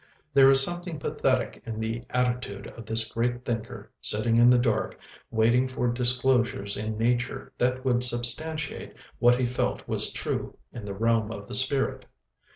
There 0.33 0.49
is 0.49 0.63
something 0.63 0.97
pathetic 0.97 1.61
in 1.63 1.79
the 1.79 2.03
attitude 2.09 2.65
of 2.65 2.87
this 2.87 3.11
great 3.11 3.45
thinker 3.45 3.91
sitting 4.01 4.35
in 4.35 4.49
the 4.49 4.57
dark, 4.57 4.97
waiting 5.29 5.67
for 5.67 5.89
disclosures 5.91 6.75
in 6.75 6.97
nature 6.97 7.53
that 7.59 7.85
would 7.85 8.03
substantiate 8.03 8.95
what 9.19 9.35
he 9.39 9.45
felt 9.45 9.87
was 9.87 10.11
true 10.11 10.57
in 10.73 10.85
the 10.85 10.95
realm 10.95 11.31
of 11.31 11.47
the 11.47 11.53
spirit. 11.53 12.07